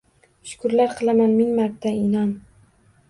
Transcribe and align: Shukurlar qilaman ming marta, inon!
Shukurlar 0.51 0.95
qilaman 1.01 1.35
ming 1.41 1.53
marta, 1.59 1.93
inon! 2.07 2.33